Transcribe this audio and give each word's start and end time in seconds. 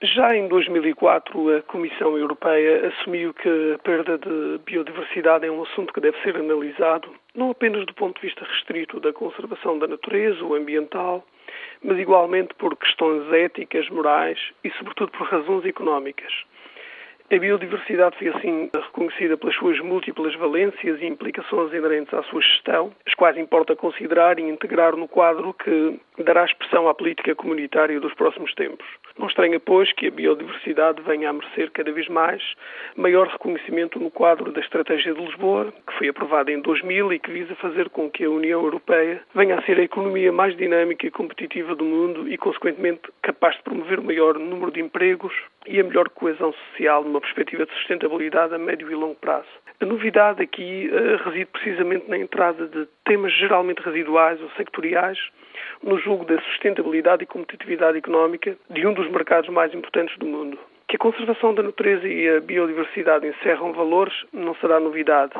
Já 0.00 0.32
em 0.32 0.46
2004, 0.46 1.56
a 1.56 1.62
Comissão 1.62 2.16
Europeia 2.16 2.86
assumiu 2.86 3.34
que 3.34 3.48
a 3.74 3.78
perda 3.78 4.16
de 4.16 4.58
biodiversidade 4.64 5.44
é 5.44 5.50
um 5.50 5.64
assunto 5.64 5.92
que 5.92 6.00
deve 6.00 6.16
ser 6.22 6.36
analisado 6.36 7.12
não 7.34 7.50
apenas 7.50 7.84
do 7.84 7.94
ponto 7.94 8.20
de 8.20 8.28
vista 8.28 8.44
restrito 8.44 9.00
da 9.00 9.12
conservação 9.12 9.76
da 9.76 9.88
natureza, 9.88 10.44
o 10.44 10.54
ambiental, 10.54 11.24
mas 11.82 11.98
igualmente 11.98 12.54
por 12.54 12.76
questões 12.76 13.32
éticas, 13.32 13.88
morais 13.90 14.38
e, 14.62 14.70
sobretudo, 14.70 15.10
por 15.12 15.26
razões 15.26 15.64
económicas. 15.64 16.32
A 17.30 17.38
biodiversidade 17.38 18.16
foi 18.16 18.28
assim 18.28 18.70
reconhecida 18.72 19.36
pelas 19.36 19.54
suas 19.56 19.78
múltiplas 19.80 20.34
valências 20.36 20.98
e 21.02 21.04
implicações 21.04 21.74
inerentes 21.74 22.14
à 22.14 22.22
sua 22.22 22.40
gestão, 22.40 22.90
as 23.06 23.12
quais 23.12 23.36
importa 23.36 23.76
considerar 23.76 24.38
e 24.38 24.48
integrar 24.48 24.96
no 24.96 25.06
quadro 25.06 25.52
que 25.52 26.00
dará 26.24 26.46
expressão 26.46 26.88
à 26.88 26.94
política 26.94 27.34
comunitária 27.34 28.00
dos 28.00 28.14
próximos 28.14 28.54
tempos. 28.54 28.86
Não 29.18 29.26
estranha, 29.26 29.60
pois, 29.60 29.92
que 29.92 30.06
a 30.06 30.10
biodiversidade 30.10 31.02
venha 31.02 31.28
a 31.28 31.32
merecer 31.34 31.70
cada 31.72 31.92
vez 31.92 32.08
mais 32.08 32.42
maior 32.96 33.26
reconhecimento 33.28 34.00
no 34.00 34.10
quadro 34.10 34.50
da 34.50 34.60
Estratégia 34.60 35.12
de 35.12 35.20
Lisboa, 35.20 35.70
que 35.86 35.98
foi 35.98 36.08
aprovada 36.08 36.50
em 36.50 36.62
2000 36.62 37.12
e 37.12 37.18
que 37.18 37.30
visa 37.30 37.54
fazer 37.56 37.90
com 37.90 38.10
que 38.10 38.24
a 38.24 38.30
União 38.30 38.62
Europeia 38.64 39.20
venha 39.34 39.58
a 39.58 39.62
ser 39.62 39.78
a 39.78 39.82
economia 39.82 40.32
mais 40.32 40.56
dinâmica 40.56 41.06
e 41.06 41.10
competitiva 41.10 41.74
do 41.74 41.84
mundo 41.84 42.26
e, 42.26 42.38
consequentemente, 42.38 43.02
capaz 43.20 43.54
de 43.56 43.64
promover 43.64 43.98
o 43.98 44.04
maior 44.04 44.38
número 44.38 44.70
de 44.70 44.80
empregos 44.80 45.34
e 45.68 45.78
a 45.78 45.84
melhor 45.84 46.08
coesão 46.08 46.52
social 46.52 47.04
numa 47.04 47.20
perspectiva 47.20 47.66
de 47.66 47.72
sustentabilidade 47.74 48.54
a 48.54 48.58
médio 48.58 48.90
e 48.90 48.94
longo 48.94 49.14
prazo. 49.16 49.46
A 49.80 49.84
novidade 49.84 50.42
aqui 50.42 50.90
uh, 50.90 51.28
reside 51.28 51.46
precisamente 51.46 52.08
na 52.08 52.18
entrada 52.18 52.66
de 52.66 52.88
temas 53.04 53.32
geralmente 53.34 53.80
residuais 53.82 54.40
ou 54.40 54.50
sectoriais 54.56 55.18
no 55.82 55.98
julgo 55.98 56.24
da 56.24 56.40
sustentabilidade 56.40 57.22
e 57.22 57.26
competitividade 57.26 57.98
económica 57.98 58.56
de 58.70 58.86
um 58.86 58.92
dos 58.92 59.08
mercados 59.10 59.48
mais 59.50 59.72
importantes 59.74 60.16
do 60.18 60.26
mundo. 60.26 60.58
Que 60.88 60.96
a 60.96 60.98
conservação 60.98 61.54
da 61.54 61.62
natureza 61.62 62.08
e 62.08 62.28
a 62.28 62.40
biodiversidade 62.40 63.26
encerram 63.26 63.74
valores 63.74 64.14
não 64.32 64.54
será 64.56 64.80
novidade, 64.80 65.34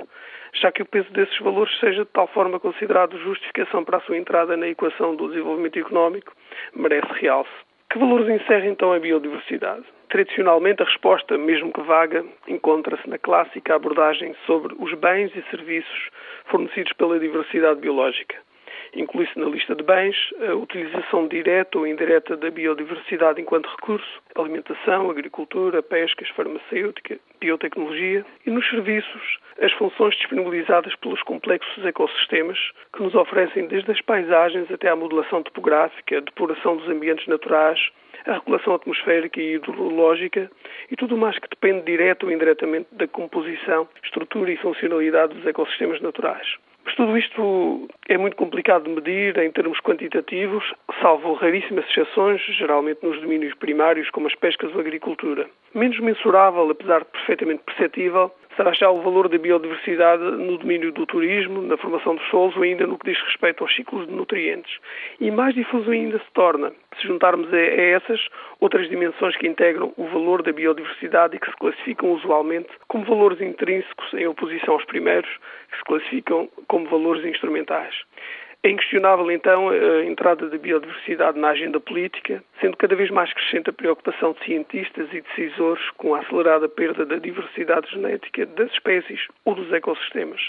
já 0.52 0.70
que 0.70 0.82
o 0.82 0.86
peso 0.86 1.10
desses 1.10 1.38
valores 1.38 1.74
seja 1.80 2.04
de 2.04 2.10
tal 2.10 2.28
forma 2.28 2.60
considerado 2.60 3.18
justificação 3.18 3.82
para 3.82 3.96
a 3.96 4.00
sua 4.02 4.18
entrada 4.18 4.56
na 4.56 4.68
equação 4.68 5.16
do 5.16 5.28
desenvolvimento 5.28 5.78
económico, 5.78 6.32
merece 6.76 7.12
realce. 7.14 7.67
Que 7.90 7.98
valores 7.98 8.28
encerra 8.28 8.66
então 8.66 8.92
a 8.92 8.98
biodiversidade? 8.98 9.82
Tradicionalmente, 10.10 10.82
a 10.82 10.84
resposta, 10.84 11.38
mesmo 11.38 11.72
que 11.72 11.80
vaga, 11.80 12.22
encontra-se 12.46 13.08
na 13.08 13.16
clássica 13.16 13.74
abordagem 13.74 14.34
sobre 14.44 14.74
os 14.78 14.92
bens 14.92 15.34
e 15.34 15.42
serviços 15.50 16.10
fornecidos 16.46 16.92
pela 16.92 17.18
diversidade 17.18 17.80
biológica. 17.80 18.36
Inclui-se 18.94 19.38
na 19.38 19.46
lista 19.46 19.74
de 19.74 19.82
bens 19.82 20.16
a 20.48 20.54
utilização 20.54 21.28
direta 21.28 21.78
ou 21.78 21.86
indireta 21.86 22.36
da 22.36 22.50
biodiversidade 22.50 23.40
enquanto 23.40 23.68
recurso, 23.68 24.22
alimentação, 24.34 25.10
agricultura, 25.10 25.82
pescas, 25.82 26.28
farmacêutica, 26.30 27.18
biotecnologia 27.40 28.24
e 28.46 28.50
nos 28.50 28.68
serviços 28.68 29.38
as 29.60 29.72
funções 29.72 30.14
disponibilizadas 30.16 30.94
pelos 30.96 31.22
complexos 31.22 31.84
ecossistemas 31.84 32.58
que 32.92 33.02
nos 33.02 33.14
oferecem 33.14 33.66
desde 33.66 33.90
as 33.90 34.00
paisagens 34.00 34.70
até 34.70 34.88
à 34.88 34.96
modelação 34.96 35.42
topográfica, 35.42 36.20
depuração 36.20 36.76
dos 36.76 36.88
ambientes 36.88 37.26
naturais, 37.26 37.80
a 38.26 38.34
regulação 38.34 38.74
atmosférica 38.74 39.40
e 39.40 39.54
hidrológica 39.54 40.50
e 40.90 40.96
tudo 40.96 41.16
mais 41.16 41.38
que 41.38 41.48
depende 41.48 41.84
direto 41.84 42.26
ou 42.26 42.32
indiretamente 42.32 42.88
da 42.92 43.06
composição, 43.06 43.88
estrutura 44.02 44.50
e 44.50 44.56
funcionalidade 44.56 45.34
dos 45.34 45.46
ecossistemas 45.46 46.00
naturais. 46.00 46.46
Mas 46.88 46.94
tudo 46.94 47.18
isto 47.18 47.86
é 48.08 48.16
muito 48.16 48.34
complicado 48.34 48.84
de 48.84 48.90
medir 48.90 49.36
em 49.38 49.50
termos 49.50 49.78
quantitativos, 49.80 50.64
salvo 51.02 51.34
raríssimas 51.34 51.84
exceções, 51.90 52.40
geralmente 52.56 53.04
nos 53.04 53.20
domínios 53.20 53.54
primários, 53.56 54.08
como 54.08 54.26
as 54.26 54.34
pescas 54.34 54.72
ou 54.72 54.78
a 54.78 54.80
agricultura. 54.80 55.46
Menos 55.74 55.98
mensurável, 56.00 56.70
apesar 56.70 57.00
de 57.00 57.06
perfeitamente 57.06 57.62
perceptível, 57.64 58.32
será 58.58 58.72
já 58.72 58.90
o 58.90 59.00
valor 59.02 59.28
da 59.28 59.38
biodiversidade 59.38 60.22
no 60.22 60.58
domínio 60.58 60.90
do 60.92 61.06
turismo, 61.06 61.62
na 61.62 61.76
formação 61.76 62.16
dos 62.16 62.28
solos 62.28 62.56
ou 62.56 62.62
ainda 62.64 62.86
no 62.86 62.98
que 62.98 63.12
diz 63.12 63.22
respeito 63.22 63.62
aos 63.62 63.74
ciclos 63.74 64.06
de 64.06 64.12
nutrientes. 64.12 64.78
E 65.20 65.30
mais 65.30 65.54
difuso 65.54 65.90
ainda 65.90 66.18
se 66.18 66.32
torna, 66.34 66.72
se 67.00 67.06
juntarmos 67.06 67.52
a, 67.54 67.56
essas 67.56 68.20
outras 68.58 68.88
dimensões 68.88 69.36
que 69.36 69.46
integram 69.46 69.92
o 69.96 70.04
valor 70.06 70.42
da 70.42 70.52
biodiversidade 70.52 71.36
e 71.36 71.38
que 71.38 71.48
se 71.48 71.56
classificam 71.56 72.10
usualmente 72.12 72.68
como 72.88 73.04
valores 73.04 73.40
intrínsecos 73.40 74.12
em 74.14 74.26
oposição 74.26 74.74
aos 74.74 74.84
primeiros, 74.86 75.30
que 75.70 75.76
se 75.76 75.84
classificam 75.84 76.48
como 76.66 76.88
valores 76.88 77.24
instrumentais. 77.24 77.94
É 78.64 78.70
inquestionável, 78.70 79.30
então, 79.30 79.68
a 79.68 80.04
entrada 80.04 80.48
da 80.48 80.58
biodiversidade 80.58 81.38
na 81.38 81.50
agenda 81.50 81.78
política, 81.78 82.42
sendo 82.60 82.76
cada 82.76 82.96
vez 82.96 83.08
mais 83.08 83.32
crescente 83.32 83.70
a 83.70 83.72
preocupação 83.72 84.32
de 84.32 84.44
cientistas 84.44 85.08
e 85.12 85.20
decisores 85.20 85.88
com 85.90 86.12
a 86.12 86.18
acelerada 86.18 86.68
perda 86.68 87.06
da 87.06 87.18
diversidade 87.18 87.88
genética 87.88 88.44
das 88.46 88.72
espécies 88.72 89.28
ou 89.44 89.54
dos 89.54 89.72
ecossistemas. 89.72 90.40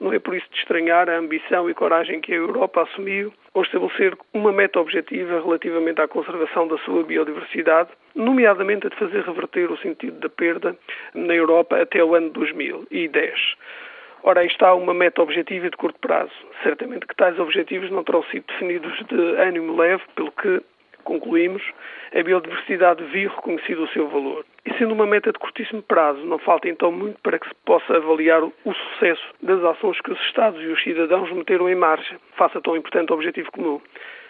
Não 0.00 0.12
é 0.12 0.18
por 0.18 0.34
isso 0.34 0.50
de 0.50 0.58
estranhar 0.58 1.08
a 1.08 1.16
ambição 1.16 1.70
e 1.70 1.74
coragem 1.74 2.20
que 2.20 2.32
a 2.32 2.36
Europa 2.36 2.82
assumiu 2.82 3.32
ao 3.54 3.62
estabelecer 3.62 4.18
uma 4.32 4.50
meta 4.50 4.80
objetiva 4.80 5.40
relativamente 5.40 6.00
à 6.00 6.08
conservação 6.08 6.66
da 6.66 6.76
sua 6.78 7.04
biodiversidade, 7.04 7.90
nomeadamente 8.16 8.88
a 8.88 8.90
de 8.90 8.96
fazer 8.96 9.22
reverter 9.22 9.70
o 9.70 9.78
sentido 9.78 10.18
da 10.18 10.28
perda 10.28 10.76
na 11.14 11.32
Europa 11.32 11.80
até 11.80 12.02
o 12.02 12.16
ano 12.16 12.30
2010. 12.30 13.54
Ora, 14.26 14.40
aí 14.40 14.46
está 14.46 14.74
uma 14.74 14.94
meta 14.94 15.20
objetiva 15.20 15.68
de 15.68 15.76
curto 15.76 15.98
prazo. 16.00 16.32
Certamente 16.62 17.06
que 17.06 17.14
tais 17.14 17.38
objetivos 17.38 17.90
não 17.90 18.02
terão 18.02 18.22
sido 18.24 18.46
definidos 18.46 18.90
de 19.06 19.20
ânimo 19.36 19.76
leve, 19.76 20.02
pelo 20.16 20.32
que 20.32 20.62
concluímos, 21.04 21.62
a 22.10 22.22
biodiversidade 22.22 23.04
viu 23.04 23.28
reconhecido 23.28 23.84
o 23.84 23.88
seu 23.88 24.08
valor. 24.08 24.46
E 24.64 24.72
sendo 24.78 24.94
uma 24.94 25.06
meta 25.06 25.30
de 25.30 25.38
curtíssimo 25.38 25.82
prazo, 25.82 26.24
não 26.24 26.38
falta 26.38 26.70
então 26.70 26.90
muito 26.90 27.20
para 27.20 27.38
que 27.38 27.46
se 27.46 27.54
possa 27.66 27.98
avaliar 27.98 28.42
o 28.42 28.52
sucesso 28.72 29.22
das 29.42 29.62
ações 29.62 30.00
que 30.00 30.12
os 30.12 30.20
Estados 30.22 30.58
e 30.62 30.68
os 30.68 30.82
cidadãos 30.82 31.30
meteram 31.30 31.68
em 31.68 31.74
marcha, 31.74 32.18
face 32.38 32.56
a 32.56 32.62
tão 32.62 32.74
importante 32.74 33.12
objetivo 33.12 33.52
comum. 33.52 33.78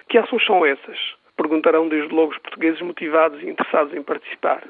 Que 0.08 0.18
ações 0.18 0.44
são 0.44 0.66
essas? 0.66 0.98
Perguntarão 1.36 1.88
desde 1.88 2.12
logo 2.12 2.32
os 2.32 2.38
portugueses 2.38 2.80
motivados 2.80 3.40
e 3.40 3.48
interessados 3.48 3.94
em 3.94 4.02
participar. 4.02 4.64